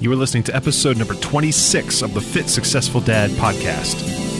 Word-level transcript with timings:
You 0.00 0.12
are 0.12 0.16
listening 0.16 0.44
to 0.44 0.54
episode 0.54 0.96
number 0.96 1.14
26 1.14 2.02
of 2.02 2.14
the 2.14 2.20
Fit 2.20 2.48
Successful 2.48 3.00
Dad 3.00 3.30
podcast. 3.30 4.37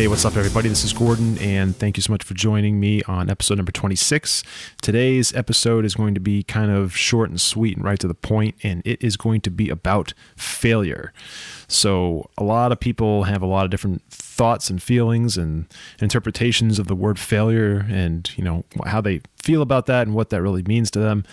Hey, 0.00 0.08
what's 0.08 0.24
up, 0.24 0.34
everybody? 0.34 0.70
This 0.70 0.82
is 0.82 0.94
Gordon, 0.94 1.36
and 1.40 1.76
thank 1.76 1.98
you 1.98 2.02
so 2.02 2.10
much 2.10 2.24
for 2.24 2.32
joining 2.32 2.80
me 2.80 3.02
on 3.02 3.28
episode 3.28 3.58
number 3.58 3.70
26. 3.70 4.42
Today's 4.80 5.34
episode 5.34 5.84
is 5.84 5.94
going 5.94 6.14
to 6.14 6.20
be 6.20 6.42
kind 6.42 6.70
of 6.70 6.96
short 6.96 7.28
and 7.28 7.38
sweet 7.38 7.76
and 7.76 7.84
right 7.84 7.98
to 7.98 8.08
the 8.08 8.14
point, 8.14 8.54
and 8.62 8.80
it 8.86 9.04
is 9.04 9.18
going 9.18 9.42
to 9.42 9.50
be 9.50 9.68
about 9.68 10.14
failure. 10.36 11.12
So, 11.68 12.30
a 12.38 12.44
lot 12.44 12.72
of 12.72 12.80
people 12.80 13.24
have 13.24 13.42
a 13.42 13.46
lot 13.46 13.66
of 13.66 13.70
different 13.70 14.02
thoughts 14.08 14.70
and 14.70 14.82
feelings 14.82 15.36
and 15.36 15.66
interpretations 16.00 16.78
of 16.78 16.86
the 16.86 16.96
word 16.96 17.18
failure 17.18 17.84
and, 17.90 18.30
you 18.38 18.42
know, 18.42 18.64
how 18.86 19.02
they 19.02 19.20
feel 19.36 19.60
about 19.60 19.84
that 19.84 20.06
and 20.06 20.16
what 20.16 20.30
that 20.30 20.40
really 20.40 20.62
means 20.62 20.90
to 20.92 20.98
them. 20.98 21.24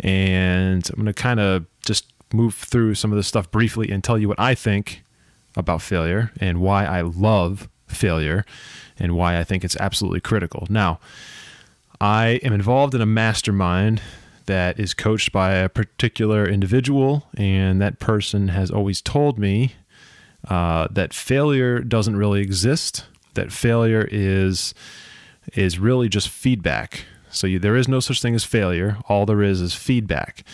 And 0.00 0.86
I'm 0.90 0.96
going 0.96 1.06
to 1.06 1.14
kind 1.14 1.40
of 1.40 1.64
just 1.86 2.12
move 2.34 2.54
through 2.54 2.96
some 2.96 3.12
of 3.12 3.16
this 3.16 3.28
stuff 3.28 3.50
briefly 3.50 3.90
and 3.90 4.04
tell 4.04 4.18
you 4.18 4.28
what 4.28 4.38
I 4.38 4.54
think 4.54 5.04
about 5.56 5.80
failure 5.80 6.32
and 6.38 6.60
why 6.60 6.84
I 6.84 7.00
love 7.00 7.69
failure 7.90 8.44
and 8.98 9.16
why 9.16 9.38
I 9.38 9.44
think 9.44 9.64
it's 9.64 9.76
absolutely 9.76 10.20
critical. 10.20 10.66
Now, 10.68 11.00
I 12.00 12.40
am 12.42 12.52
involved 12.52 12.94
in 12.94 13.00
a 13.00 13.06
mastermind 13.06 14.00
that 14.46 14.80
is 14.80 14.94
coached 14.94 15.32
by 15.32 15.52
a 15.52 15.68
particular 15.68 16.46
individual, 16.46 17.28
and 17.36 17.80
that 17.80 17.98
person 17.98 18.48
has 18.48 18.70
always 18.70 19.00
told 19.00 19.38
me 19.38 19.74
uh, 20.48 20.88
that 20.90 21.12
failure 21.12 21.80
doesn't 21.80 22.16
really 22.16 22.40
exist. 22.40 23.04
That 23.34 23.52
failure 23.52 24.08
is 24.10 24.74
is 25.54 25.78
really 25.78 26.08
just 26.08 26.28
feedback. 26.28 27.04
So 27.30 27.46
you, 27.46 27.58
there 27.58 27.76
is 27.76 27.88
no 27.88 28.00
such 28.00 28.20
thing 28.20 28.34
as 28.34 28.44
failure. 28.44 28.98
All 29.08 29.26
there 29.26 29.42
is 29.42 29.60
is 29.60 29.74
feedback. 29.74 30.44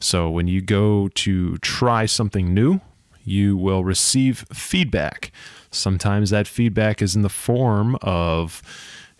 So 0.00 0.28
when 0.28 0.46
you 0.46 0.60
go 0.60 1.08
to 1.08 1.56
try 1.58 2.06
something 2.06 2.52
new, 2.52 2.80
you 3.26 3.56
will 3.56 3.84
receive 3.84 4.46
feedback. 4.52 5.30
Sometimes 5.70 6.30
that 6.30 6.46
feedback 6.48 7.02
is 7.02 7.14
in 7.14 7.20
the 7.20 7.28
form 7.28 7.98
of 8.00 8.62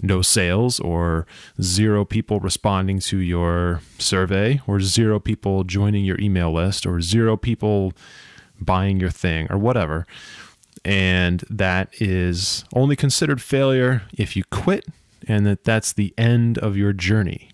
no 0.01 0.23
sales 0.23 0.79
or 0.81 1.27
zero 1.61 2.05
people 2.05 2.39
responding 2.41 3.01
to 3.01 3.19
your 3.19 3.81
survey 3.99 4.61
or 4.67 4.81
zero 4.81 5.19
people 5.19 5.65
joining 5.65 6.05
your 6.05 6.19
email 6.21 6.53
list 6.53 6.87
or 6.87 7.01
zero 7.01 7.37
people 7.37 7.93
buying 8.61 9.01
your 9.01 9.11
thing 9.11 9.47
or 9.51 9.59
whatever. 9.59 10.07
And 10.85 11.45
that 11.51 11.89
is 12.01 12.65
only 12.73 12.95
considered 12.95 13.43
failure 13.43 14.03
if 14.17 14.37
you 14.37 14.45
quit 14.45 14.87
and 15.27 15.45
that 15.47 15.65
that's 15.65 15.93
the 15.93 16.15
end 16.17 16.59
of 16.59 16.77
your 16.77 16.93
journey. 16.93 17.51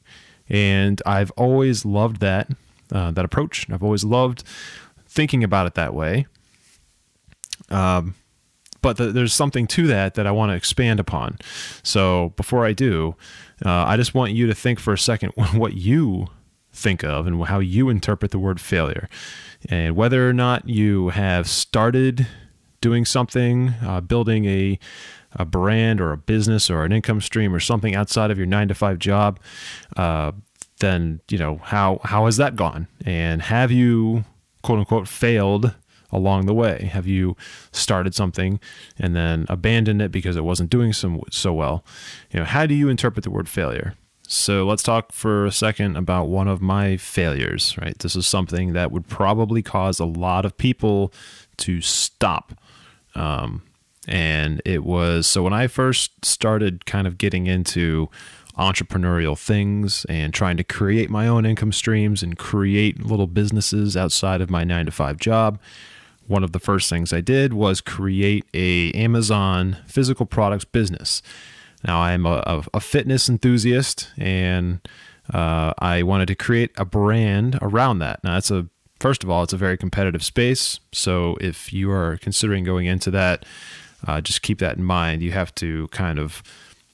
And 0.48 1.00
I've 1.06 1.30
always 1.32 1.84
loved 1.84 2.20
that 2.20 2.50
uh, 2.92 3.10
that 3.12 3.24
approach. 3.24 3.70
I've 3.70 3.82
always 3.82 4.04
loved 4.04 4.44
thinking 5.08 5.42
about 5.42 5.66
it 5.66 5.74
that 5.74 5.94
way. 5.94 6.26
Um, 7.70 8.14
but 8.82 8.96
the, 8.96 9.06
there's 9.06 9.32
something 9.32 9.66
to 9.68 9.86
that 9.86 10.14
that 10.14 10.26
I 10.26 10.32
want 10.32 10.50
to 10.50 10.56
expand 10.56 11.00
upon. 11.00 11.38
So 11.82 12.32
before 12.36 12.66
I 12.66 12.72
do, 12.72 13.14
uh, 13.64 13.84
I 13.86 13.96
just 13.96 14.12
want 14.12 14.32
you 14.32 14.46
to 14.48 14.54
think 14.54 14.80
for 14.80 14.92
a 14.92 14.98
second 14.98 15.30
what 15.54 15.74
you 15.74 16.26
think 16.72 17.04
of 17.04 17.26
and 17.26 17.42
how 17.44 17.60
you 17.60 17.88
interpret 17.88 18.30
the 18.30 18.38
word 18.38 18.60
failure, 18.60 19.08
and 19.68 19.94
whether 19.94 20.28
or 20.28 20.32
not 20.32 20.68
you 20.68 21.10
have 21.10 21.48
started 21.48 22.26
doing 22.80 23.04
something, 23.04 23.74
uh, 23.84 24.00
building 24.00 24.44
a 24.44 24.78
a 25.34 25.46
brand 25.46 25.98
or 25.98 26.12
a 26.12 26.16
business 26.18 26.68
or 26.68 26.84
an 26.84 26.92
income 26.92 27.18
stream 27.20 27.54
or 27.54 27.60
something 27.60 27.94
outside 27.94 28.30
of 28.30 28.36
your 28.36 28.46
nine 28.46 28.68
to 28.68 28.74
five 28.74 28.98
job, 28.98 29.40
uh, 29.96 30.30
then 30.80 31.20
you 31.30 31.38
know 31.38 31.58
how 31.62 32.00
how 32.04 32.26
has 32.26 32.36
that 32.36 32.56
gone, 32.56 32.88
and 33.06 33.42
have 33.42 33.70
you 33.70 34.24
quote 34.62 34.80
unquote 34.80 35.08
failed 35.08 35.74
along 36.12 36.46
the 36.46 36.54
way? 36.54 36.90
Have 36.92 37.06
you 37.06 37.36
started 37.72 38.14
something 38.14 38.60
and 38.98 39.16
then 39.16 39.46
abandoned 39.48 40.02
it 40.02 40.12
because 40.12 40.36
it 40.36 40.44
wasn't 40.44 40.70
doing 40.70 40.92
so, 40.92 41.22
so 41.30 41.52
well? 41.52 41.84
You 42.30 42.40
know, 42.40 42.46
how 42.46 42.66
do 42.66 42.74
you 42.74 42.88
interpret 42.88 43.24
the 43.24 43.30
word 43.30 43.48
failure? 43.48 43.94
So 44.28 44.64
let's 44.64 44.82
talk 44.82 45.12
for 45.12 45.44
a 45.44 45.52
second 45.52 45.96
about 45.96 46.28
one 46.28 46.48
of 46.48 46.62
my 46.62 46.96
failures, 46.96 47.76
right? 47.80 47.98
This 47.98 48.16
is 48.16 48.26
something 48.26 48.72
that 48.72 48.90
would 48.90 49.06
probably 49.06 49.62
cause 49.62 50.00
a 50.00 50.06
lot 50.06 50.44
of 50.44 50.56
people 50.56 51.12
to 51.58 51.80
stop. 51.82 52.54
Um, 53.14 53.62
and 54.08 54.62
it 54.64 54.84
was 54.84 55.26
so 55.26 55.42
when 55.42 55.52
I 55.52 55.66
first 55.66 56.24
started 56.24 56.86
kind 56.86 57.06
of 57.06 57.18
getting 57.18 57.46
into 57.46 58.08
entrepreneurial 58.58 59.38
things 59.38 60.04
and 60.08 60.34
trying 60.34 60.56
to 60.56 60.64
create 60.64 61.08
my 61.08 61.26
own 61.26 61.46
income 61.46 61.72
streams 61.72 62.22
and 62.22 62.36
create 62.36 63.04
little 63.04 63.26
businesses 63.26 63.96
outside 63.96 64.40
of 64.40 64.50
my 64.50 64.64
nine 64.64 64.86
to 64.86 64.92
five 64.92 65.18
job 65.18 65.58
one 66.26 66.44
of 66.44 66.52
the 66.52 66.60
first 66.60 66.88
things 66.88 67.12
I 67.12 67.20
did 67.20 67.52
was 67.52 67.80
create 67.80 68.44
a 68.54 68.90
Amazon 68.92 69.78
physical 69.86 70.26
products 70.26 70.64
business. 70.64 71.22
Now 71.84 72.00
I'm 72.00 72.26
a, 72.26 72.62
a 72.72 72.80
fitness 72.80 73.28
enthusiast, 73.28 74.10
and 74.16 74.80
uh, 75.32 75.72
I 75.78 76.02
wanted 76.02 76.26
to 76.26 76.34
create 76.34 76.70
a 76.76 76.84
brand 76.84 77.58
around 77.60 77.98
that. 77.98 78.22
Now 78.22 78.34
that's 78.34 78.50
a 78.50 78.68
first 79.00 79.24
of 79.24 79.30
all, 79.30 79.42
it's 79.42 79.52
a 79.52 79.56
very 79.56 79.76
competitive 79.76 80.22
space. 80.22 80.78
So 80.92 81.36
if 81.40 81.72
you 81.72 81.90
are 81.90 82.18
considering 82.18 82.62
going 82.62 82.86
into 82.86 83.10
that, 83.10 83.44
uh, 84.06 84.20
just 84.20 84.42
keep 84.42 84.60
that 84.60 84.76
in 84.76 84.84
mind. 84.84 85.22
You 85.22 85.32
have 85.32 85.52
to 85.56 85.88
kind 85.88 86.20
of 86.20 86.42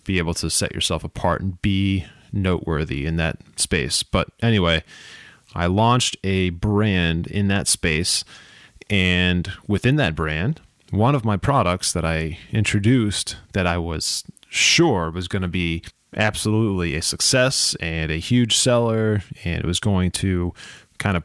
be 0.05 0.17
able 0.17 0.33
to 0.35 0.49
set 0.49 0.75
yourself 0.75 1.05
apart 1.05 1.43
and 1.43 1.61
be 1.61 2.07
noteworthy 2.33 3.05
in 3.05 3.17
that 3.17 3.37
space. 3.57 4.03
But 4.03 4.29
anyway, 4.41 4.85
I 5.55 5.67
launched 5.67 6.17
a 6.25 6.51
brand 6.51 7.27
in 7.27 7.49
that 7.49 7.69
space 7.69 8.25
and 8.91 9.51
within 9.67 9.97
that 9.97 10.15
brand, 10.15 10.61
one 10.91 11.15
of 11.15 11.25
my 11.25 11.37
products 11.37 11.93
that 11.93 12.05
I 12.05 12.39
introduced 12.53 13.37
that 13.53 13.67
I 13.67 13.79
was 13.79 14.25
sure 14.49 15.11
was 15.11 15.29
going 15.29 15.43
to 15.43 15.49
be 15.49 15.83
absolutely 16.17 16.95
a 16.95 17.03
success 17.03 17.77
and 17.81 18.11
a 18.11 18.17
huge 18.17 18.57
seller 18.57 19.23
and 19.45 19.59
it 19.59 19.67
was 19.67 19.79
going 19.79 20.11
to 20.11 20.55
kind 20.99 21.17
of 21.17 21.25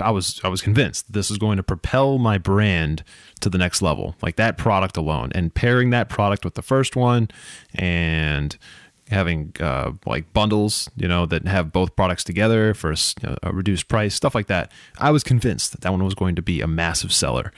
I 0.00 0.10
was 0.10 0.40
I 0.42 0.48
was 0.48 0.62
convinced 0.62 1.12
this 1.12 1.30
is 1.30 1.38
going 1.38 1.56
to 1.58 1.62
propel 1.62 2.18
my 2.18 2.38
brand 2.38 3.04
to 3.40 3.50
the 3.50 3.58
next 3.58 3.82
level 3.82 4.16
like 4.22 4.36
that 4.36 4.56
product 4.56 4.96
alone 4.96 5.30
and 5.34 5.54
pairing 5.54 5.90
that 5.90 6.08
product 6.08 6.44
with 6.44 6.54
the 6.54 6.62
first 6.62 6.96
one 6.96 7.28
and 7.74 8.56
having 9.10 9.52
uh, 9.60 9.92
like 10.06 10.32
bundles, 10.32 10.90
you 10.96 11.06
know, 11.06 11.26
that 11.26 11.46
have 11.46 11.72
both 11.72 11.94
products 11.94 12.24
together 12.24 12.74
for 12.74 12.92
a, 12.92 12.96
a, 13.42 13.52
reduced 13.52 13.88
price, 13.88 14.14
stuff 14.14 14.34
like 14.34 14.46
that. 14.46 14.72
I 14.98 15.10
was 15.10 15.22
convinced 15.22 15.72
that 15.72 15.82
that 15.82 15.90
one 15.90 16.04
was 16.04 16.14
going 16.14 16.34
to 16.36 16.42
be 16.42 16.60
a 16.60 16.66
massive 16.66 17.12
seller, 17.12 17.52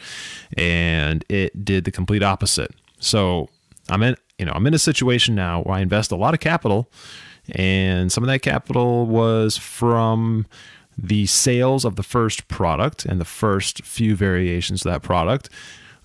and 0.57 1.25
it 1.29 1.65
did 1.65 1.85
the 1.85 1.93
complete 1.93 2.23
opposite. 2.23 2.75
So 2.99 3.49
I'm 3.89 4.03
in, 4.03 4.17
you 4.39 4.45
know, 4.45 4.53
I'm 4.55 4.67
in 4.67 4.75
a 4.75 4.79
situation 4.79 5.35
now 5.35 5.63
where 5.63 5.77
I 5.77 5.81
invest 5.81 6.11
a 6.11 6.17
lot 6.17 6.35
of 6.35 6.41
capital, 6.41 6.91
and 7.53 8.11
some 8.11 8.25
of 8.25 8.29
that 8.29 8.41
capital 8.41 9.07
was 9.07 9.57
from 9.57 10.47
the 10.99 11.27
sales 11.27 11.85
of 11.85 11.97
the 11.97 12.03
first 12.03 12.49
product 12.49 13.05
and 13.05 13.21
the 13.21 13.27
first 13.27 13.85
few 13.85 14.17
variations 14.17 14.85
of 14.85 14.93
that 14.93 15.03
product 15.03 15.51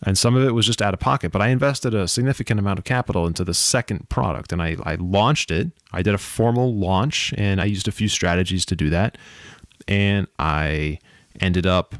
and 0.03 0.17
some 0.17 0.35
of 0.35 0.43
it 0.43 0.51
was 0.51 0.65
just 0.65 0.81
out 0.81 0.93
of 0.93 0.99
pocket. 0.99 1.31
But 1.31 1.41
I 1.41 1.49
invested 1.49 1.93
a 1.93 2.07
significant 2.07 2.59
amount 2.59 2.79
of 2.79 2.85
capital 2.85 3.27
into 3.27 3.43
the 3.43 3.53
second 3.53 4.09
product, 4.09 4.51
and 4.51 4.61
I, 4.61 4.77
I 4.83 4.95
launched 4.95 5.51
it. 5.51 5.71
I 5.91 6.01
did 6.01 6.13
a 6.13 6.17
formal 6.17 6.75
launch, 6.75 7.33
and 7.37 7.61
I 7.61 7.65
used 7.65 7.87
a 7.87 7.91
few 7.91 8.07
strategies 8.07 8.65
to 8.67 8.75
do 8.75 8.89
that, 8.89 9.17
and 9.87 10.27
I 10.39 10.99
ended 11.39 11.65
up 11.65 11.95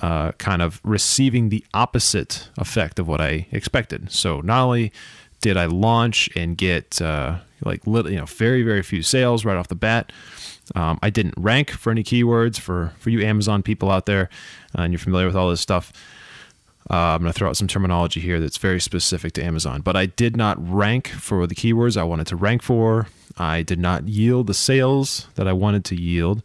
uh, 0.00 0.32
kind 0.32 0.62
of 0.62 0.80
receiving 0.82 1.48
the 1.48 1.64
opposite 1.72 2.48
effect 2.58 2.98
of 2.98 3.06
what 3.06 3.20
I 3.20 3.46
expected. 3.52 4.10
So 4.10 4.40
not 4.40 4.64
only 4.64 4.92
did 5.40 5.56
I 5.56 5.66
launch 5.66 6.28
and 6.34 6.56
get 6.56 7.00
uh, 7.00 7.38
like 7.64 7.86
little, 7.86 8.10
you 8.10 8.18
know 8.18 8.24
very 8.24 8.62
very 8.62 8.82
few 8.82 9.02
sales 9.02 9.44
right 9.44 9.56
off 9.56 9.68
the 9.68 9.74
bat. 9.74 10.10
Um, 10.74 10.98
I 11.02 11.10
didn't 11.10 11.34
rank 11.36 11.70
for 11.70 11.90
any 11.90 12.02
keywords 12.02 12.58
for 12.58 12.92
for 12.98 13.10
you 13.10 13.20
Amazon 13.20 13.62
people 13.62 13.90
out 13.90 14.06
there, 14.06 14.28
and 14.74 14.92
you're 14.92 14.98
familiar 14.98 15.26
with 15.26 15.36
all 15.36 15.50
this 15.50 15.60
stuff. 15.60 15.92
Uh, 16.90 16.94
I'm 16.94 17.22
going 17.22 17.32
to 17.32 17.38
throw 17.38 17.48
out 17.48 17.56
some 17.56 17.68
terminology 17.68 18.20
here 18.20 18.40
that's 18.40 18.58
very 18.58 18.80
specific 18.80 19.32
to 19.34 19.42
Amazon, 19.42 19.80
but 19.80 19.96
I 19.96 20.06
did 20.06 20.36
not 20.36 20.56
rank 20.58 21.08
for 21.08 21.46
the 21.46 21.54
keywords 21.54 21.96
I 21.96 22.02
wanted 22.04 22.26
to 22.28 22.36
rank 22.36 22.62
for. 22.62 23.08
I 23.38 23.62
did 23.62 23.78
not 23.78 24.06
yield 24.06 24.46
the 24.46 24.54
sales 24.54 25.28
that 25.34 25.48
I 25.48 25.52
wanted 25.52 25.84
to 25.86 25.96
yield, 25.96 26.42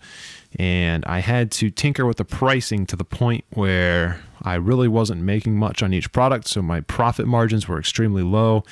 and 0.57 1.03
I 1.05 1.19
had 1.19 1.51
to 1.53 1.69
tinker 1.69 2.05
with 2.05 2.17
the 2.17 2.25
pricing 2.25 2.85
to 2.87 2.95
the 2.95 3.03
point 3.03 3.43
where 3.51 4.21
I 4.41 4.55
really 4.55 4.87
wasn't 4.87 5.21
making 5.21 5.57
much 5.57 5.83
on 5.83 5.93
each 5.93 6.11
product, 6.11 6.47
so 6.47 6.61
my 6.61 6.81
profit 6.81 7.27
margins 7.27 7.67
were 7.67 7.77
extremely 7.77 8.23
low. 8.23 8.63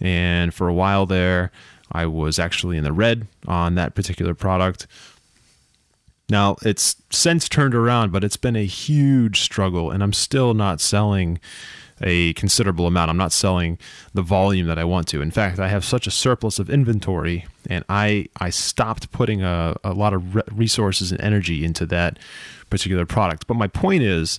And 0.00 0.54
for 0.54 0.68
a 0.68 0.74
while 0.74 1.06
there, 1.06 1.50
I 1.90 2.06
was 2.06 2.38
actually 2.38 2.76
in 2.76 2.84
the 2.84 2.92
red 2.92 3.26
on 3.46 3.74
that 3.74 3.94
particular 3.94 4.34
product. 4.34 4.86
Now, 6.30 6.56
it's 6.62 6.96
since 7.10 7.48
turned 7.48 7.74
around, 7.74 8.12
but 8.12 8.22
it's 8.22 8.36
been 8.36 8.56
a 8.56 8.66
huge 8.66 9.40
struggle, 9.40 9.90
and 9.90 10.02
I'm 10.02 10.12
still 10.12 10.52
not 10.54 10.80
selling 10.80 11.40
a 12.00 12.32
considerable 12.34 12.86
amount. 12.86 13.10
I'm 13.10 13.16
not 13.16 13.32
selling 13.32 13.78
the 14.14 14.22
volume 14.22 14.66
that 14.66 14.78
I 14.78 14.84
want 14.84 15.08
to. 15.08 15.22
In 15.22 15.30
fact, 15.30 15.58
I 15.58 15.68
have 15.68 15.84
such 15.84 16.06
a 16.06 16.10
surplus 16.10 16.58
of 16.58 16.70
inventory, 16.70 17.46
and 17.68 17.84
I 17.88 18.28
I 18.38 18.50
stopped 18.50 19.10
putting 19.10 19.42
a, 19.42 19.74
a 19.82 19.92
lot 19.92 20.12
of 20.12 20.34
re- 20.34 20.42
resources 20.52 21.10
and 21.12 21.20
energy 21.20 21.64
into 21.64 21.86
that 21.86 22.18
particular 22.70 23.06
product. 23.06 23.46
But 23.46 23.54
my 23.54 23.66
point 23.66 24.02
is, 24.02 24.38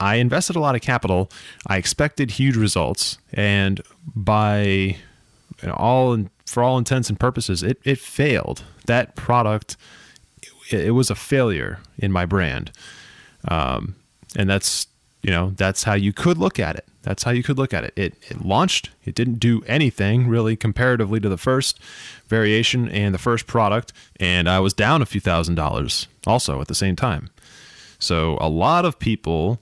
I 0.00 0.16
invested 0.16 0.56
a 0.56 0.60
lot 0.60 0.74
of 0.74 0.80
capital. 0.80 1.30
I 1.66 1.76
expected 1.76 2.32
huge 2.32 2.56
results, 2.56 3.18
and 3.32 3.80
by 4.14 4.62
you 5.62 5.68
know, 5.68 5.74
all 5.74 6.24
for 6.46 6.62
all 6.62 6.78
intents 6.78 7.08
and 7.08 7.20
purposes, 7.20 7.62
it 7.62 7.78
it 7.84 7.98
failed. 7.98 8.64
That 8.86 9.14
product, 9.14 9.76
it, 10.70 10.92
was 10.92 11.10
a 11.10 11.14
failure 11.14 11.80
in 11.98 12.12
my 12.12 12.26
brand, 12.26 12.70
um, 13.48 13.94
and 14.36 14.48
that's 14.48 14.86
you 15.22 15.30
know 15.30 15.50
that's 15.56 15.84
how 15.84 15.94
you 15.94 16.12
could 16.12 16.38
look 16.38 16.58
at 16.58 16.76
it. 16.76 16.86
That's 17.02 17.24
how 17.24 17.30
you 17.32 17.42
could 17.42 17.58
look 17.58 17.74
at 17.74 17.84
it. 17.84 17.92
it 17.96 18.14
it 18.28 18.44
launched. 18.44 18.90
It 19.04 19.14
didn't 19.14 19.40
do 19.40 19.62
anything 19.66 20.28
really 20.28 20.56
comparatively 20.56 21.20
to 21.20 21.28
the 21.28 21.38
first 21.38 21.80
variation 22.28 22.88
and 22.88 23.14
the 23.14 23.18
first 23.18 23.46
product. 23.46 23.92
And 24.18 24.48
i 24.48 24.60
was 24.60 24.72
down 24.72 25.02
a 25.02 25.06
few 25.06 25.20
thousand 25.20 25.56
dollars 25.56 26.06
also 26.26 26.60
at 26.60 26.68
the 26.68 26.74
same 26.74 26.96
time. 26.96 27.30
So 27.98 28.36
a 28.40 28.48
lot 28.48 28.84
of 28.84 28.98
people 28.98 29.60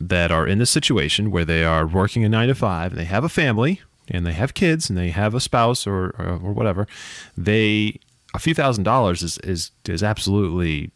that 0.00 0.30
are 0.30 0.46
in 0.46 0.58
this 0.58 0.70
situation 0.70 1.30
where 1.30 1.44
they 1.44 1.64
are 1.64 1.86
working 1.86 2.24
a 2.24 2.28
nine 2.28 2.48
to 2.48 2.54
five 2.54 2.92
and 2.92 3.00
they 3.00 3.04
have 3.04 3.24
a 3.24 3.28
family 3.28 3.80
and 4.08 4.26
they 4.26 4.32
have 4.32 4.54
kids 4.54 4.88
and 4.88 4.98
they 4.98 5.10
have 5.10 5.34
a 5.34 5.40
spouse 5.40 5.86
or, 5.86 6.14
or, 6.18 6.40
or 6.42 6.52
whatever 6.52 6.86
they 7.36 7.98
a 8.34 8.38
few 8.38 8.52
thousand 8.52 8.82
dollars 8.82 9.22
is, 9.22 9.38
is 9.38 9.70
is 9.86 10.02
absolutely 10.02 10.90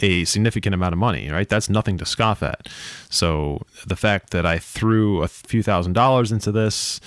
a 0.00 0.24
significant 0.24 0.74
amount 0.74 0.92
of 0.92 0.98
money, 0.98 1.30
right? 1.30 1.48
That's 1.48 1.70
nothing 1.70 1.96
to 1.98 2.06
scoff 2.06 2.42
at. 2.42 2.68
So 3.08 3.62
the 3.86 3.96
fact 3.96 4.30
that 4.30 4.44
I 4.44 4.58
threw 4.58 5.22
a 5.22 5.28
few 5.28 5.62
thousand 5.62 5.94
dollars 5.94 6.30
into 6.30 6.52
this 6.52 7.00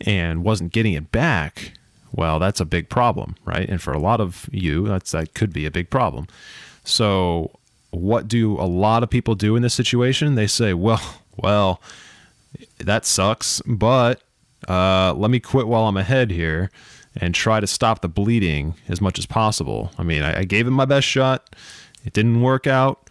and 0.00 0.44
wasn't 0.44 0.72
getting 0.72 0.94
it 0.94 1.10
back, 1.10 1.72
well, 2.12 2.38
that's 2.38 2.60
a 2.60 2.64
big 2.64 2.88
problem, 2.88 3.34
right? 3.44 3.68
And 3.68 3.82
for 3.82 3.92
a 3.92 3.98
lot 3.98 4.20
of 4.20 4.48
you, 4.52 4.86
that's 4.86 5.10
that 5.10 5.34
could 5.34 5.52
be 5.52 5.66
a 5.66 5.70
big 5.70 5.90
problem. 5.90 6.28
So 6.84 7.58
what 7.90 8.28
do 8.28 8.58
a 8.60 8.64
lot 8.64 9.02
of 9.02 9.10
people 9.10 9.34
do 9.34 9.56
in 9.56 9.62
this 9.62 9.74
situation? 9.74 10.36
They 10.36 10.46
say, 10.46 10.72
"Well, 10.72 11.02
well, 11.36 11.80
that 12.78 13.04
sucks, 13.04 13.60
but 13.66 14.22
uh, 14.68 15.14
let 15.14 15.32
me 15.32 15.40
quit 15.40 15.66
while 15.66 15.88
I'm 15.88 15.96
ahead 15.96 16.30
here." 16.30 16.70
And 17.16 17.34
try 17.34 17.60
to 17.60 17.66
stop 17.66 18.00
the 18.00 18.08
bleeding 18.08 18.74
as 18.88 19.00
much 19.00 19.18
as 19.18 19.26
possible. 19.26 19.90
I 19.98 20.02
mean, 20.02 20.22
I, 20.22 20.40
I 20.40 20.44
gave 20.44 20.66
it 20.66 20.70
my 20.70 20.84
best 20.84 21.06
shot. 21.06 21.54
It 22.04 22.12
didn't 22.12 22.40
work 22.40 22.66
out. 22.66 23.10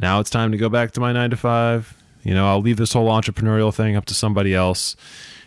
Now 0.00 0.20
it's 0.20 0.30
time 0.30 0.52
to 0.52 0.58
go 0.58 0.68
back 0.68 0.92
to 0.92 1.00
my 1.00 1.12
nine 1.12 1.30
to 1.30 1.36
five. 1.36 1.94
You 2.22 2.34
know, 2.34 2.46
I'll 2.46 2.60
leave 2.60 2.76
this 2.76 2.92
whole 2.92 3.08
entrepreneurial 3.08 3.74
thing 3.74 3.96
up 3.96 4.04
to 4.06 4.14
somebody 4.14 4.54
else. 4.54 4.96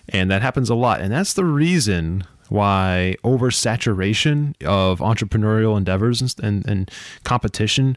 And 0.09 0.31
that 0.31 0.42
happens 0.42 0.69
a 0.69 0.75
lot. 0.75 1.00
And 1.01 1.12
that's 1.12 1.33
the 1.33 1.45
reason 1.45 2.25
why 2.50 3.15
oversaturation 3.24 4.62
of 4.65 5.00
entrepreneurial 5.00 5.77
endeavors 5.77 6.21
and, 6.21 6.36
and, 6.44 6.68
and 6.68 6.92
competition 7.24 7.95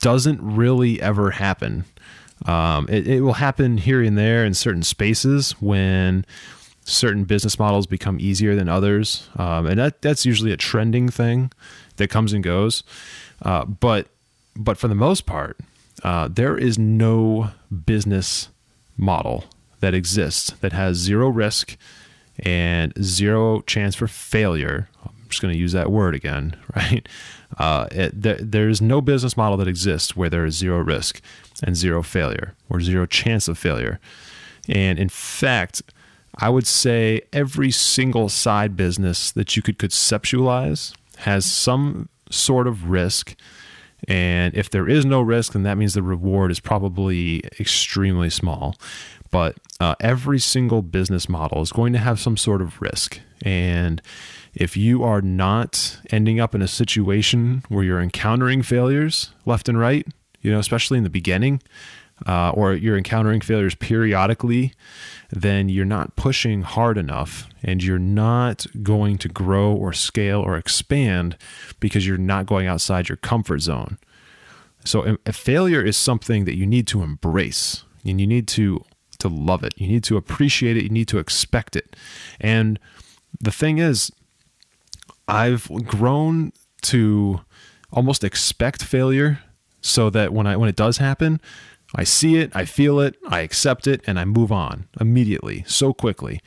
doesn't 0.00 0.40
really 0.40 1.00
ever 1.02 1.32
happen. 1.32 1.84
Um, 2.46 2.86
it, 2.88 3.08
it 3.08 3.20
will 3.22 3.34
happen 3.34 3.78
here 3.78 4.00
and 4.00 4.16
there 4.16 4.44
in 4.44 4.54
certain 4.54 4.84
spaces 4.84 5.52
when 5.60 6.24
certain 6.90 7.24
business 7.24 7.58
models 7.58 7.86
become 7.86 8.18
easier 8.20 8.54
than 8.54 8.68
others, 8.68 9.28
um, 9.36 9.66
and 9.66 9.78
that 9.78 10.02
that's 10.02 10.26
usually 10.26 10.52
a 10.52 10.56
trending 10.56 11.08
thing 11.08 11.52
that 11.96 12.08
comes 12.08 12.32
and 12.32 12.42
goes. 12.42 12.82
Uh, 13.42 13.64
but 13.64 14.08
but 14.56 14.76
for 14.76 14.88
the 14.88 14.94
most 14.94 15.26
part, 15.26 15.58
uh, 16.02 16.28
there 16.28 16.56
is 16.56 16.78
no 16.78 17.50
business 17.86 18.48
model 18.96 19.44
that 19.80 19.94
exists 19.94 20.50
that 20.60 20.72
has 20.72 20.96
zero 20.96 21.28
risk 21.28 21.76
and 22.38 22.92
zero 23.02 23.60
chance 23.62 23.94
for 23.94 24.06
failure. 24.06 24.88
I'm 25.04 25.12
just 25.28 25.40
going 25.40 25.52
to 25.54 25.58
use 25.58 25.72
that 25.72 25.90
word 25.90 26.14
again, 26.14 26.56
right? 26.76 27.08
Uh, 27.58 27.86
it, 27.90 28.22
there, 28.22 28.38
there's 28.40 28.80
no 28.80 29.00
business 29.00 29.36
model 29.36 29.56
that 29.58 29.68
exists 29.68 30.16
where 30.16 30.30
there 30.30 30.44
is 30.44 30.56
zero 30.56 30.78
risk 30.78 31.20
and 31.62 31.76
zero 31.76 32.02
failure 32.02 32.54
or 32.68 32.80
zero 32.80 33.06
chance 33.06 33.48
of 33.48 33.58
failure. 33.58 34.00
And 34.68 34.98
in 34.98 35.08
fact, 35.08 35.82
I 36.36 36.48
would 36.48 36.66
say 36.66 37.22
every 37.32 37.70
single 37.70 38.28
side 38.28 38.76
business 38.76 39.32
that 39.32 39.56
you 39.56 39.62
could 39.62 39.78
conceptualize 39.78 40.94
has 41.18 41.44
some 41.44 42.08
sort 42.30 42.66
of 42.66 42.90
risk. 42.90 43.34
And 44.08 44.54
if 44.54 44.70
there 44.70 44.88
is 44.88 45.04
no 45.04 45.20
risk, 45.20 45.52
then 45.52 45.64
that 45.64 45.76
means 45.76 45.94
the 45.94 46.02
reward 46.02 46.50
is 46.50 46.60
probably 46.60 47.42
extremely 47.58 48.30
small. 48.30 48.76
But 49.30 49.56
uh, 49.78 49.94
every 50.00 50.38
single 50.38 50.82
business 50.82 51.28
model 51.28 51.62
is 51.62 51.72
going 51.72 51.92
to 51.92 51.98
have 51.98 52.18
some 52.18 52.36
sort 52.36 52.62
of 52.62 52.80
risk. 52.80 53.20
And 53.42 54.02
if 54.54 54.76
you 54.76 55.04
are 55.04 55.22
not 55.22 55.98
ending 56.10 56.40
up 56.40 56.54
in 56.54 56.62
a 56.62 56.68
situation 56.68 57.62
where 57.68 57.84
you're 57.84 58.00
encountering 58.00 58.62
failures 58.62 59.30
left 59.46 59.68
and 59.68 59.78
right, 59.78 60.06
you 60.40 60.50
know, 60.50 60.58
especially 60.58 60.98
in 60.98 61.04
the 61.04 61.10
beginning, 61.10 61.62
uh, 62.26 62.50
or 62.50 62.74
you're 62.74 62.96
encountering 62.96 63.40
failures 63.40 63.74
periodically, 63.74 64.72
then 65.30 65.68
you're 65.68 65.84
not 65.84 66.16
pushing 66.16 66.62
hard 66.62 66.98
enough 66.98 67.48
and 67.62 67.82
you're 67.82 67.98
not 67.98 68.66
going 68.82 69.18
to 69.18 69.28
grow 69.28 69.72
or 69.72 69.92
scale 69.92 70.40
or 70.40 70.56
expand 70.56 71.36
because 71.78 72.06
you're 72.06 72.18
not 72.18 72.46
going 72.46 72.66
outside 72.66 73.08
your 73.08 73.16
comfort 73.16 73.60
zone. 73.60 73.98
So 74.84 75.18
a 75.26 75.32
failure 75.32 75.82
is 75.82 75.96
something 75.96 76.46
that 76.46 76.56
you 76.56 76.66
need 76.66 76.86
to 76.88 77.02
embrace 77.02 77.84
and 78.04 78.20
you 78.20 78.26
need 78.26 78.48
to 78.48 78.84
to 79.18 79.28
love 79.28 79.62
it. 79.62 79.74
You 79.76 79.86
need 79.86 80.02
to 80.04 80.16
appreciate 80.16 80.78
it, 80.78 80.84
you 80.84 80.88
need 80.88 81.08
to 81.08 81.18
expect 81.18 81.76
it. 81.76 81.94
And 82.40 82.78
the 83.38 83.52
thing 83.52 83.78
is 83.78 84.10
I've 85.28 85.68
grown 85.86 86.52
to 86.82 87.40
almost 87.92 88.24
expect 88.24 88.82
failure 88.82 89.40
so 89.80 90.10
that 90.10 90.32
when 90.32 90.46
I 90.46 90.56
when 90.56 90.68
it 90.68 90.76
does 90.76 90.98
happen, 90.98 91.40
I 91.94 92.04
see 92.04 92.36
it, 92.36 92.52
I 92.54 92.64
feel 92.64 93.00
it, 93.00 93.16
I 93.28 93.40
accept 93.40 93.86
it, 93.86 94.02
and 94.06 94.18
I 94.18 94.24
move 94.24 94.52
on 94.52 94.88
immediately, 95.00 95.64
so 95.66 95.92
quickly. 95.92 96.40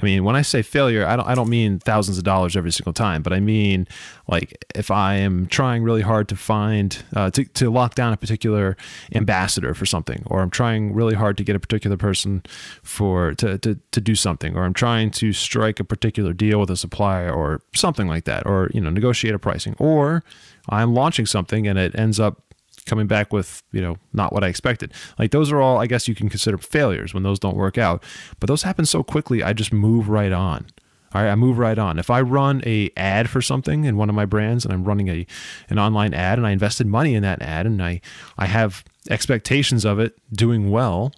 I 0.00 0.04
mean, 0.04 0.24
when 0.24 0.36
I 0.36 0.42
say 0.42 0.62
failure, 0.62 1.06
I 1.06 1.16
don't 1.16 1.26
I 1.26 1.34
don't 1.34 1.48
mean 1.48 1.78
thousands 1.78 2.16
of 2.16 2.24
dollars 2.24 2.56
every 2.56 2.72
single 2.72 2.92
time, 2.92 3.22
but 3.22 3.32
I 3.32 3.40
mean 3.40 3.86
like 4.28 4.64
if 4.74 4.90
I 4.90 5.16
am 5.16 5.46
trying 5.46 5.82
really 5.82 6.00
hard 6.00 6.28
to 6.28 6.36
find 6.36 7.02
uh, 7.14 7.30
to 7.32 7.44
to 7.44 7.70
lock 7.70 7.96
down 7.96 8.12
a 8.12 8.16
particular 8.16 8.76
ambassador 9.14 9.74
for 9.74 9.84
something, 9.84 10.22
or 10.26 10.40
I'm 10.40 10.50
trying 10.50 10.94
really 10.94 11.14
hard 11.14 11.36
to 11.38 11.44
get 11.44 11.56
a 11.56 11.60
particular 11.60 11.96
person 11.96 12.42
for 12.82 13.34
to 13.34 13.58
to 13.58 13.78
to 13.90 14.00
do 14.00 14.14
something, 14.14 14.56
or 14.56 14.64
I'm 14.64 14.74
trying 14.74 15.10
to 15.12 15.32
strike 15.32 15.80
a 15.80 15.84
particular 15.84 16.32
deal 16.32 16.60
with 16.60 16.70
a 16.70 16.76
supplier, 16.76 17.30
or 17.30 17.60
something 17.74 18.06
like 18.06 18.24
that, 18.24 18.46
or 18.46 18.70
you 18.72 18.80
know 18.80 18.90
negotiate 18.90 19.34
a 19.34 19.38
pricing, 19.38 19.74
or 19.78 20.22
I'm 20.68 20.94
launching 20.94 21.26
something 21.26 21.66
and 21.66 21.78
it 21.78 21.98
ends 21.98 22.18
up 22.20 22.49
coming 22.86 23.06
back 23.06 23.32
with 23.32 23.62
you 23.72 23.80
know 23.80 23.96
not 24.12 24.32
what 24.32 24.44
I 24.44 24.48
expected. 24.48 24.92
Like 25.18 25.30
those 25.30 25.52
are 25.52 25.60
all 25.60 25.78
I 25.78 25.86
guess 25.86 26.08
you 26.08 26.14
can 26.14 26.28
consider 26.28 26.58
failures 26.58 27.14
when 27.14 27.22
those 27.22 27.38
don't 27.38 27.56
work 27.56 27.78
out. 27.78 28.02
But 28.38 28.48
those 28.48 28.62
happen 28.62 28.86
so 28.86 29.02
quickly, 29.02 29.42
I 29.42 29.52
just 29.52 29.72
move 29.72 30.08
right 30.08 30.32
on. 30.32 30.66
All 31.12 31.22
right, 31.22 31.30
I 31.30 31.34
move 31.34 31.58
right 31.58 31.78
on. 31.78 31.98
If 31.98 32.08
I 32.08 32.20
run 32.20 32.62
a 32.64 32.90
ad 32.96 33.28
for 33.28 33.42
something 33.42 33.84
in 33.84 33.96
one 33.96 34.08
of 34.08 34.14
my 34.14 34.26
brands 34.26 34.64
and 34.64 34.72
I'm 34.72 34.84
running 34.84 35.08
a 35.08 35.26
an 35.68 35.78
online 35.78 36.14
ad 36.14 36.38
and 36.38 36.46
I 36.46 36.52
invested 36.52 36.86
money 36.86 37.14
in 37.14 37.22
that 37.22 37.42
ad 37.42 37.66
and 37.66 37.82
I 37.82 38.00
I 38.38 38.46
have 38.46 38.84
expectations 39.08 39.84
of 39.84 39.98
it 39.98 40.16
doing 40.32 40.70
well, 40.70 41.12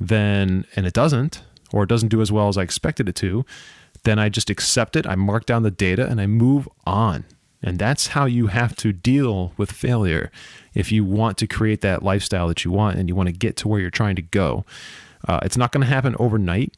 then 0.00 0.64
and 0.74 0.86
it 0.86 0.94
doesn't 0.94 1.42
or 1.72 1.82
it 1.82 1.88
doesn't 1.88 2.08
do 2.08 2.22
as 2.22 2.32
well 2.32 2.48
as 2.48 2.56
I 2.56 2.62
expected 2.62 3.08
it 3.08 3.16
to, 3.16 3.44
then 4.04 4.18
I 4.18 4.28
just 4.28 4.50
accept 4.50 4.96
it, 4.96 5.06
I 5.06 5.16
mark 5.16 5.46
down 5.46 5.62
the 5.62 5.70
data 5.70 6.06
and 6.06 6.20
I 6.20 6.26
move 6.26 6.68
on. 6.86 7.24
And 7.62 7.78
that's 7.78 8.08
how 8.08 8.26
you 8.26 8.48
have 8.48 8.76
to 8.76 8.92
deal 8.92 9.52
with 9.56 9.72
failure 9.72 10.30
if 10.74 10.92
you 10.92 11.04
want 11.04 11.38
to 11.38 11.46
create 11.46 11.80
that 11.80 12.02
lifestyle 12.02 12.48
that 12.48 12.64
you 12.64 12.70
want 12.70 12.98
and 12.98 13.08
you 13.08 13.14
want 13.14 13.28
to 13.28 13.32
get 13.32 13.56
to 13.58 13.68
where 13.68 13.80
you're 13.80 13.90
trying 13.90 14.16
to 14.16 14.22
go. 14.22 14.64
Uh, 15.26 15.40
it's 15.42 15.56
not 15.56 15.72
going 15.72 15.82
to 15.82 15.92
happen 15.92 16.14
overnight, 16.18 16.74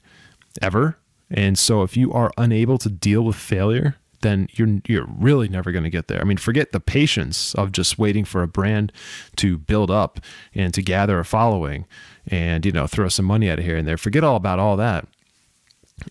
ever. 0.62 0.96
And 1.30 1.58
so 1.58 1.82
if 1.82 1.96
you 1.96 2.12
are 2.12 2.30
unable 2.38 2.78
to 2.78 2.88
deal 2.88 3.22
with 3.22 3.36
failure, 3.36 3.96
then 4.20 4.48
you're 4.52 4.80
you're 4.86 5.06
really 5.06 5.48
never 5.48 5.70
going 5.70 5.84
to 5.84 5.90
get 5.90 6.08
there. 6.08 6.20
I 6.20 6.24
mean, 6.24 6.38
forget 6.38 6.72
the 6.72 6.80
patience 6.80 7.54
of 7.54 7.72
just 7.72 7.98
waiting 7.98 8.24
for 8.24 8.42
a 8.42 8.48
brand 8.48 8.92
to 9.36 9.58
build 9.58 9.90
up 9.90 10.20
and 10.54 10.74
to 10.74 10.82
gather 10.82 11.18
a 11.18 11.24
following 11.24 11.86
and 12.26 12.66
you 12.66 12.72
know 12.72 12.86
throw 12.86 13.08
some 13.08 13.26
money 13.26 13.50
out 13.50 13.58
of 13.58 13.64
here 13.64 13.76
and 13.76 13.86
there. 13.86 13.96
Forget 13.96 14.24
all 14.24 14.36
about 14.36 14.58
all 14.58 14.76
that. 14.76 15.06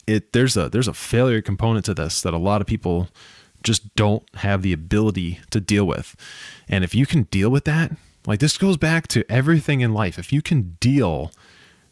It 0.06 0.34
there's 0.34 0.56
a 0.56 0.70
there's 0.70 0.88
a 0.88 0.94
failure 0.94 1.42
component 1.42 1.86
to 1.86 1.94
this 1.94 2.22
that 2.22 2.34
a 2.34 2.38
lot 2.38 2.62
of 2.62 2.68
people 2.68 3.10
just 3.64 3.96
don't 3.96 4.24
have 4.36 4.62
the 4.62 4.74
ability 4.74 5.40
to 5.50 5.60
deal 5.60 5.86
with. 5.86 6.16
And 6.68 6.84
if 6.84 6.96
you 6.96 7.06
can 7.06 7.24
deal 7.24 7.50
with 7.50 7.66
that, 7.66 7.92
like 8.26 8.40
this 8.40 8.58
goes 8.58 8.78
back 8.78 9.08
to 9.10 9.30
everything 9.30 9.82
in 9.82 9.94
life. 9.94 10.20
If 10.20 10.32
you 10.34 10.42
can 10.42 10.78
deal 10.80 11.32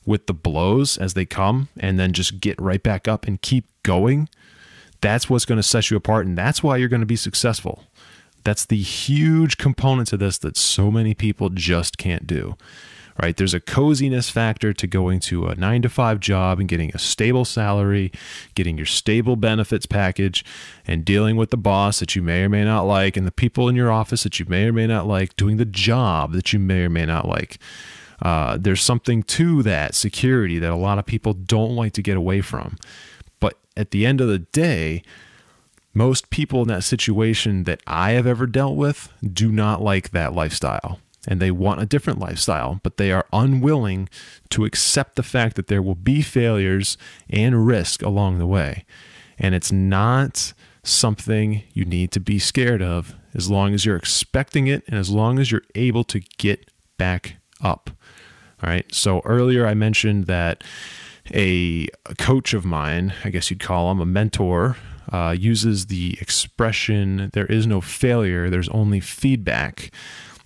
with 0.05 0.27
the 0.27 0.33
blows 0.33 0.97
as 0.97 1.13
they 1.13 1.25
come 1.25 1.69
and 1.77 1.99
then 1.99 2.13
just 2.13 2.39
get 2.39 2.61
right 2.61 2.83
back 2.83 3.07
up 3.07 3.25
and 3.25 3.41
keep 3.41 3.65
going, 3.83 4.29
that's 5.01 5.29
what's 5.29 5.45
going 5.45 5.57
to 5.57 5.63
set 5.63 5.89
you 5.89 5.97
apart. 5.97 6.25
And 6.25 6.37
that's 6.37 6.61
why 6.61 6.77
you're 6.77 6.89
going 6.89 7.01
to 7.01 7.05
be 7.05 7.15
successful. 7.15 7.83
That's 8.43 8.65
the 8.65 8.77
huge 8.77 9.57
component 9.57 10.07
to 10.09 10.17
this 10.17 10.37
that 10.39 10.57
so 10.57 10.91
many 10.91 11.13
people 11.13 11.49
just 11.49 11.97
can't 11.97 12.27
do. 12.27 12.55
Right? 13.21 13.37
There's 13.37 13.53
a 13.53 13.59
coziness 13.59 14.29
factor 14.29 14.73
to 14.73 14.87
going 14.87 15.19
to 15.21 15.47
a 15.47 15.55
nine 15.55 15.81
to 15.83 15.89
five 15.89 16.19
job 16.19 16.59
and 16.59 16.67
getting 16.67 16.91
a 16.93 16.99
stable 16.99 17.45
salary, 17.45 18.11
getting 18.55 18.77
your 18.77 18.85
stable 18.85 19.35
benefits 19.35 19.85
package, 19.85 20.43
and 20.85 21.05
dealing 21.05 21.35
with 21.35 21.49
the 21.49 21.57
boss 21.57 21.99
that 21.99 22.15
you 22.15 22.21
may 22.21 22.43
or 22.43 22.49
may 22.49 22.63
not 22.63 22.83
like, 22.83 23.15
and 23.15 23.25
the 23.25 23.31
people 23.31 23.69
in 23.69 23.75
your 23.75 23.91
office 23.91 24.23
that 24.23 24.39
you 24.39 24.45
may 24.47 24.65
or 24.65 24.73
may 24.73 24.87
not 24.87 25.07
like, 25.07 25.35
doing 25.35 25.57
the 25.57 25.65
job 25.65 26.33
that 26.33 26.51
you 26.51 26.59
may 26.59 26.83
or 26.83 26.89
may 26.89 27.05
not 27.05 27.27
like. 27.27 27.57
Uh, 28.21 28.57
there's 28.57 28.81
something 28.81 29.23
to 29.23 29.61
that 29.63 29.93
security 29.93 30.59
that 30.59 30.71
a 30.71 30.75
lot 30.75 30.99
of 30.99 31.05
people 31.05 31.33
don't 31.33 31.75
like 31.75 31.93
to 31.93 32.01
get 32.01 32.17
away 32.17 32.41
from. 32.41 32.77
But 33.39 33.57
at 33.75 33.91
the 33.91 34.05
end 34.05 34.21
of 34.21 34.27
the 34.27 34.39
day, 34.39 35.03
most 35.93 36.29
people 36.29 36.61
in 36.61 36.67
that 36.69 36.83
situation 36.83 37.63
that 37.63 37.81
I 37.87 38.11
have 38.11 38.27
ever 38.27 38.47
dealt 38.47 38.75
with 38.75 39.11
do 39.21 39.51
not 39.51 39.81
like 39.81 40.11
that 40.11 40.33
lifestyle 40.33 40.99
and 41.27 41.39
they 41.39 41.51
want 41.51 41.81
a 41.81 41.85
different 41.85 42.19
lifestyle, 42.19 42.79
but 42.83 42.97
they 42.97 43.11
are 43.11 43.25
unwilling 43.33 44.09
to 44.49 44.65
accept 44.65 45.15
the 45.15 45.23
fact 45.23 45.55
that 45.55 45.67
there 45.67 45.81
will 45.81 45.95
be 45.95 46.21
failures 46.21 46.97
and 47.29 47.65
risk 47.65 48.01
along 48.01 48.37
the 48.37 48.47
way. 48.47 48.85
And 49.37 49.53
it's 49.55 49.71
not 49.71 50.53
something 50.83 51.63
you 51.73 51.85
need 51.85 52.11
to 52.11 52.19
be 52.19 52.39
scared 52.39 52.81
of 52.81 53.15
as 53.33 53.49
long 53.49 53.73
as 53.73 53.85
you're 53.85 53.95
expecting 53.95 54.67
it 54.67 54.83
and 54.87 54.97
as 54.97 55.09
long 55.09 55.39
as 55.39 55.51
you're 55.51 55.63
able 55.73 56.03
to 56.05 56.19
get 56.37 56.71
back 56.97 57.37
up. 57.61 57.89
All 58.63 58.69
right. 58.69 58.85
So 58.93 59.21
earlier 59.25 59.67
I 59.67 59.73
mentioned 59.73 60.27
that 60.27 60.63
a 61.33 61.87
coach 62.17 62.53
of 62.53 62.65
mine, 62.65 63.13
I 63.23 63.29
guess 63.29 63.49
you'd 63.49 63.59
call 63.59 63.91
him 63.91 63.99
a 63.99 64.05
mentor, 64.05 64.77
uh, 65.11 65.35
uses 65.37 65.87
the 65.87 66.17
expression, 66.21 67.29
there 67.33 67.45
is 67.45 67.67
no 67.67 67.81
failure, 67.81 68.49
there's 68.49 68.69
only 68.69 68.99
feedback. 68.99 69.91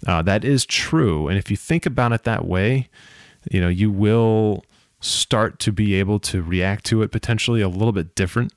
Uh, 0.06 0.22
that 0.22 0.44
is 0.44 0.66
true. 0.66 1.28
And 1.28 1.38
if 1.38 1.52
you 1.52 1.58
think 1.58 1.86
about 1.86 2.12
it 2.12 2.24
that 2.24 2.46
way, 2.46 2.90
you 3.52 3.60
know, 3.60 3.68
you 3.68 3.92
will 3.92 4.64
start 5.02 5.60
to 5.60 5.72
be 5.72 5.96
able 5.96 6.20
to 6.20 6.42
react 6.42 6.86
to 6.86 7.02
it 7.02 7.12
potentially 7.12 7.62
a 7.62 7.70
little 7.70 7.92
bit 7.92 8.16
different. 8.16 8.54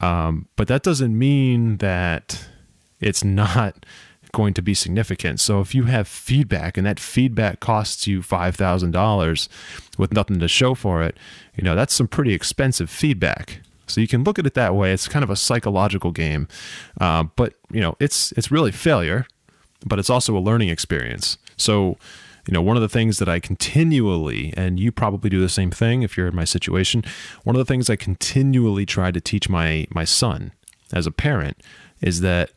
Um, 0.00 0.46
but 0.56 0.68
that 0.68 0.82
doesn't 0.82 1.16
mean 1.16 1.78
that 1.78 2.48
it's 3.00 3.24
not 3.24 3.84
going 4.32 4.54
to 4.54 4.62
be 4.62 4.74
significant. 4.74 5.40
So 5.40 5.60
if 5.60 5.74
you 5.74 5.84
have 5.84 6.06
feedback 6.06 6.76
and 6.76 6.86
that 6.86 7.00
feedback 7.00 7.58
costs 7.58 8.06
you 8.06 8.20
$5,000 8.20 9.48
with 9.98 10.12
nothing 10.12 10.38
to 10.38 10.48
show 10.48 10.74
for 10.74 11.02
it, 11.02 11.16
you 11.56 11.64
know, 11.64 11.74
that's 11.74 11.94
some 11.94 12.06
pretty 12.06 12.32
expensive 12.32 12.88
feedback. 12.88 13.60
So 13.88 14.00
you 14.00 14.06
can 14.06 14.22
look 14.22 14.38
at 14.38 14.46
it 14.46 14.54
that 14.54 14.76
way. 14.76 14.92
It's 14.92 15.08
kind 15.08 15.24
of 15.24 15.30
a 15.30 15.36
psychological 15.36 16.12
game, 16.12 16.46
uh, 17.00 17.24
but 17.34 17.54
you 17.72 17.80
know, 17.80 17.96
it's 17.98 18.30
it's 18.32 18.52
really 18.52 18.70
failure 18.70 19.26
but 19.84 19.98
it's 19.98 20.10
also 20.10 20.36
a 20.36 20.40
learning 20.40 20.68
experience. 20.68 21.38
So, 21.56 21.96
you 22.46 22.54
know, 22.54 22.62
one 22.62 22.76
of 22.76 22.82
the 22.82 22.88
things 22.88 23.18
that 23.18 23.28
I 23.28 23.38
continually, 23.38 24.52
and 24.56 24.80
you 24.80 24.92
probably 24.92 25.30
do 25.30 25.40
the 25.40 25.48
same 25.48 25.70
thing 25.70 26.02
if 26.02 26.16
you're 26.16 26.28
in 26.28 26.36
my 26.36 26.44
situation, 26.44 27.04
one 27.44 27.56
of 27.56 27.60
the 27.60 27.70
things 27.70 27.88
I 27.88 27.96
continually 27.96 28.86
try 28.86 29.10
to 29.10 29.20
teach 29.20 29.48
my 29.48 29.86
my 29.90 30.04
son 30.04 30.52
as 30.92 31.06
a 31.06 31.10
parent 31.10 31.62
is 32.00 32.20
that 32.20 32.50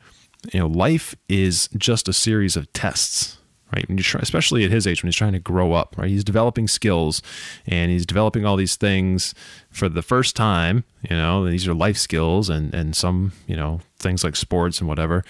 you 0.52 0.60
know 0.60 0.68
life 0.68 1.16
is 1.30 1.70
just 1.78 2.08
a 2.08 2.14
series 2.14 2.56
of 2.56 2.72
tests 2.74 3.38
right 3.74 3.86
you 3.90 3.98
try, 3.98 4.20
especially 4.22 4.64
at 4.66 4.72
his 4.72 4.86
age 4.86 5.02
when 5.02 5.08
he's 5.08 5.16
trying 5.16 5.34
to 5.34 5.40
grow 5.40 5.74
up 5.74 5.96
right 5.98 6.10
he's 6.10 6.24
developing 6.24 6.68
skills 6.68 7.22
and 7.66 7.92
he's 7.92 8.06
developing 8.06 8.46
all 8.46 8.56
these 8.56 8.76
things 8.76 9.34
for 9.70 9.88
the 9.88 10.02
first 10.02 10.36
time 10.36 10.84
you 11.10 11.16
know 11.16 11.48
these 11.50 11.68
are 11.68 11.74
life 11.74 11.98
skills 11.98 12.50
and 12.50 12.74
and 12.74 12.96
some 12.96 13.32
you 13.48 13.56
know 13.56 13.80
things 13.98 14.24
like 14.24 14.36
sports 14.36 14.80
and 14.80 14.88
whatever 14.88 15.24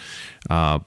uh, 0.50 0.80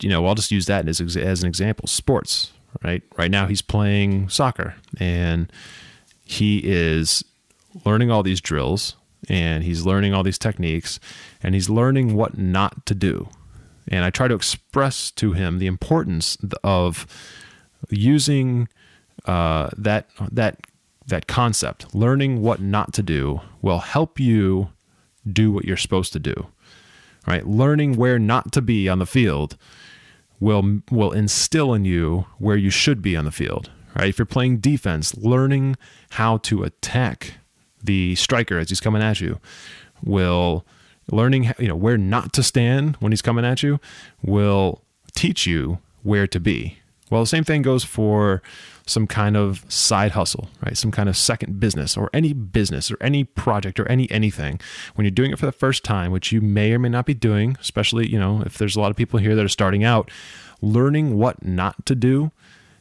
you 0.00 0.08
know, 0.08 0.26
I'll 0.26 0.34
just 0.34 0.50
use 0.50 0.66
that 0.66 0.88
as 0.88 1.00
as 1.00 1.42
an 1.42 1.48
example. 1.48 1.86
Sports, 1.86 2.52
right? 2.82 3.02
Right 3.16 3.30
now 3.30 3.46
he's 3.46 3.62
playing 3.62 4.28
soccer 4.28 4.74
and 4.98 5.52
he 6.24 6.58
is 6.64 7.24
learning 7.84 8.10
all 8.10 8.22
these 8.22 8.40
drills 8.40 8.96
and 9.28 9.64
he's 9.64 9.84
learning 9.84 10.14
all 10.14 10.22
these 10.22 10.38
techniques 10.38 11.00
and 11.42 11.54
he's 11.54 11.70
learning 11.70 12.14
what 12.14 12.38
not 12.38 12.86
to 12.86 12.94
do. 12.94 13.28
And 13.88 14.04
I 14.04 14.10
try 14.10 14.28
to 14.28 14.34
express 14.34 15.10
to 15.12 15.32
him 15.32 15.58
the 15.58 15.66
importance 15.66 16.38
of 16.62 17.06
using 17.90 18.68
uh, 19.26 19.70
that 19.76 20.08
that 20.30 20.58
that 21.06 21.26
concept. 21.26 21.94
Learning 21.94 22.40
what 22.40 22.60
not 22.60 22.94
to 22.94 23.02
do 23.02 23.40
will 23.60 23.80
help 23.80 24.18
you 24.18 24.70
do 25.30 25.50
what 25.52 25.64
you're 25.64 25.76
supposed 25.76 26.12
to 26.12 26.18
do 26.18 26.46
right? 27.26 27.46
Learning 27.46 27.96
where 27.96 28.18
not 28.18 28.52
to 28.52 28.62
be 28.62 28.88
on 28.88 28.98
the 28.98 29.06
field 29.06 29.56
will 30.40 30.80
will 30.90 31.12
instill 31.12 31.74
in 31.74 31.84
you 31.84 32.26
where 32.38 32.56
you 32.56 32.70
should 32.70 33.00
be 33.00 33.16
on 33.16 33.24
the 33.24 33.30
field, 33.30 33.70
right? 33.96 34.08
If 34.08 34.18
you're 34.18 34.26
playing 34.26 34.58
defense, 34.58 35.16
learning 35.16 35.76
how 36.10 36.38
to 36.38 36.62
attack 36.62 37.34
the 37.82 38.14
striker 38.14 38.58
as 38.58 38.70
he's 38.70 38.80
coming 38.80 39.02
at 39.02 39.20
you 39.20 39.38
will 40.02 40.64
learning 41.10 41.52
you 41.58 41.68
know 41.68 41.76
where 41.76 41.98
not 41.98 42.32
to 42.32 42.42
stand 42.42 42.96
when 42.96 43.12
he's 43.12 43.22
coming 43.22 43.44
at 43.44 43.62
you 43.62 43.78
will 44.22 44.82
teach 45.14 45.46
you 45.46 45.78
where 46.02 46.26
to 46.26 46.40
be. 46.40 46.78
Well, 47.10 47.22
the 47.22 47.26
same 47.26 47.44
thing 47.44 47.62
goes 47.62 47.84
for 47.84 48.42
some 48.86 49.06
kind 49.06 49.36
of 49.36 49.64
side 49.70 50.12
hustle, 50.12 50.48
right? 50.64 50.76
Some 50.76 50.90
kind 50.90 51.08
of 51.08 51.16
second 51.16 51.58
business 51.60 51.96
or 51.96 52.10
any 52.12 52.32
business 52.32 52.90
or 52.90 52.96
any 53.00 53.24
project 53.24 53.80
or 53.80 53.86
any 53.88 54.10
anything. 54.10 54.60
When 54.94 55.04
you're 55.04 55.10
doing 55.10 55.30
it 55.30 55.38
for 55.38 55.46
the 55.46 55.52
first 55.52 55.84
time, 55.84 56.12
which 56.12 56.32
you 56.32 56.40
may 56.40 56.72
or 56.72 56.78
may 56.78 56.88
not 56.88 57.06
be 57.06 57.14
doing, 57.14 57.56
especially, 57.60 58.08
you 58.08 58.18
know, 58.18 58.42
if 58.44 58.58
there's 58.58 58.76
a 58.76 58.80
lot 58.80 58.90
of 58.90 58.96
people 58.96 59.18
here 59.18 59.34
that 59.34 59.44
are 59.44 59.48
starting 59.48 59.84
out, 59.84 60.10
learning 60.60 61.16
what 61.16 61.44
not 61.44 61.86
to 61.86 61.94
do 61.94 62.30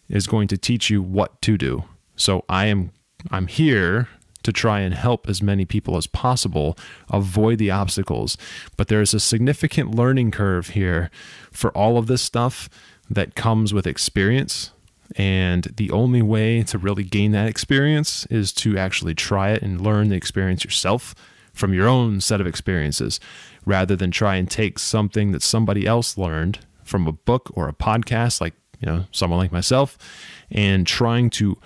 is 0.09 0.27
going 0.27 0.47
to 0.49 0.57
teach 0.57 0.89
you 0.89 1.01
what 1.01 1.41
to 1.41 1.57
do. 1.57 1.83
So 2.15 2.43
I 2.49 2.65
am 2.67 2.91
I'm 3.31 3.47
here 3.47 4.09
to 4.43 4.51
try 4.51 4.81
and 4.81 4.93
help 4.93 5.29
as 5.29 5.41
many 5.41 5.63
people 5.63 5.95
as 5.95 6.05
possible 6.05 6.77
avoid 7.09 7.57
the 7.57 7.71
obstacles. 7.71 8.37
But 8.75 8.89
there 8.89 9.01
is 9.01 9.13
a 9.13 9.19
significant 9.19 9.95
learning 9.95 10.31
curve 10.31 10.69
here 10.69 11.09
for 11.51 11.71
all 11.71 11.97
of 11.97 12.07
this 12.07 12.21
stuff 12.21 12.69
that 13.10 13.36
comes 13.36 13.74
with 13.74 13.88
experience. 13.88 14.72
And 15.15 15.65
the 15.75 15.91
only 15.91 16.22
way 16.22 16.63
to 16.63 16.77
really 16.77 17.03
gain 17.03 17.31
that 17.31 17.48
experience 17.48 18.25
is 18.27 18.51
to 18.53 18.77
actually 18.77 19.13
try 19.13 19.51
it 19.51 19.62
and 19.62 19.81
learn 19.81 20.10
the 20.10 20.15
experience 20.15 20.63
yourself 20.63 21.13
from 21.53 21.74
your 21.74 21.88
own 21.88 22.19
set 22.19 22.41
of 22.41 22.48
experiences 22.48 23.19
rather 23.65 23.95
than 23.95 24.10
try 24.10 24.36
and 24.36 24.50
take 24.50 24.79
something 24.79 25.31
that 25.31 25.43
somebody 25.43 25.86
else 25.86 26.17
learned 26.17 26.60
from 26.83 27.07
a 27.07 27.12
book 27.12 27.51
or 27.53 27.69
a 27.69 27.74
podcast 27.74 28.41
like 28.41 28.53
you 28.79 28.88
know 28.88 29.05
someone 29.12 29.39
like 29.39 29.51
myself 29.51 29.98
and 30.51 30.88
trying 30.88 31.29
to 31.29 31.57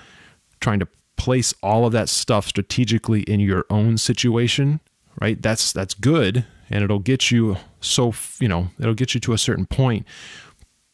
trying 0.60 0.80
to 0.80 0.88
place 1.16 1.54
all 1.64 1.86
of 1.86 1.94
that 1.94 2.10
stuff 2.10 2.48
strategically 2.48 3.22
in 3.22 3.40
your 3.40 3.66
own 3.70 3.98
situation 3.98 4.80
right? 5.22 5.42
That's 5.42 5.72
that's 5.72 5.94
good 5.94 6.46
and 6.70 6.84
it'll 6.84 7.00
get 7.00 7.32
you 7.32 7.58
so 7.80 8.14
you 8.40 8.48
know 8.48 8.70
it'll 8.80 8.94
get 8.94 9.14
you 9.14 9.20
to 9.22 9.34
a 9.34 9.38
certain 9.38 9.66
point 9.66 10.06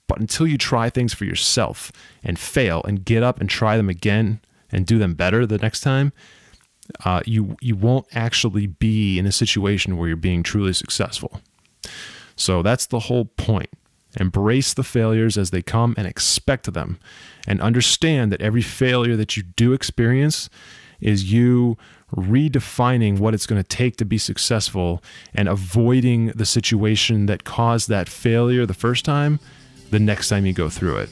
but 0.07 0.19
until 0.19 0.47
you 0.47 0.57
try 0.57 0.89
things 0.89 1.13
for 1.13 1.25
yourself 1.25 1.91
and 2.23 2.37
fail 2.37 2.83
and 2.83 3.05
get 3.05 3.23
up 3.23 3.39
and 3.39 3.49
try 3.49 3.77
them 3.77 3.89
again 3.89 4.41
and 4.71 4.85
do 4.85 4.97
them 4.97 5.13
better 5.13 5.45
the 5.45 5.57
next 5.57 5.81
time, 5.81 6.11
uh, 7.05 7.21
you 7.25 7.55
you 7.61 7.75
won't 7.75 8.05
actually 8.13 8.67
be 8.67 9.17
in 9.17 9.25
a 9.25 9.31
situation 9.31 9.97
where 9.97 10.07
you're 10.07 10.17
being 10.17 10.43
truly 10.43 10.73
successful. 10.73 11.41
So 12.35 12.61
that's 12.61 12.85
the 12.85 12.99
whole 12.99 13.25
point. 13.25 13.69
Embrace 14.19 14.73
the 14.73 14.83
failures 14.83 15.37
as 15.37 15.51
they 15.51 15.61
come 15.61 15.95
and 15.97 16.05
expect 16.05 16.71
them, 16.73 16.99
and 17.47 17.61
understand 17.61 18.31
that 18.31 18.41
every 18.41 18.61
failure 18.61 19.15
that 19.15 19.37
you 19.37 19.43
do 19.43 19.73
experience 19.73 20.49
is 20.99 21.31
you 21.31 21.77
redefining 22.15 23.19
what 23.19 23.33
it's 23.33 23.47
going 23.47 23.61
to 23.61 23.67
take 23.67 23.97
to 23.97 24.05
be 24.05 24.17
successful 24.17 25.01
and 25.33 25.49
avoiding 25.49 26.27
the 26.27 26.45
situation 26.45 27.25
that 27.25 27.43
caused 27.43 27.89
that 27.89 28.07
failure 28.07 28.65
the 28.65 28.73
first 28.73 29.03
time 29.03 29.39
the 29.93 29.99
next 29.99 30.27
time 30.27 30.43
you 30.45 30.53
go 30.53 30.69
through 30.69 30.97
it. 30.97 31.09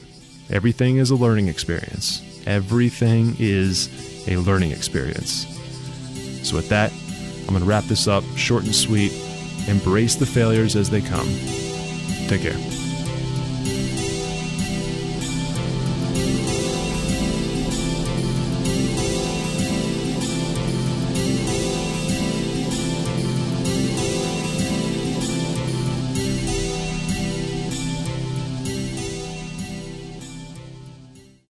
Everything 0.50 0.96
is 0.96 1.10
a 1.10 1.14
learning 1.14 1.46
experience. 1.46 2.20
Everything 2.48 3.36
is 3.38 3.88
a 4.28 4.36
learning 4.38 4.72
experience. 4.72 5.46
So, 6.42 6.56
with 6.56 6.68
that, 6.70 6.92
I'm 7.42 7.46
going 7.46 7.60
to 7.60 7.64
wrap 7.64 7.84
this 7.84 8.08
up 8.08 8.24
short 8.34 8.64
and 8.64 8.74
sweet. 8.74 9.12
Embrace 9.68 10.16
the 10.16 10.26
failures 10.26 10.74
as 10.74 10.90
they 10.90 11.00
come. 11.00 11.28
Take 12.26 12.42
care. 12.42 12.81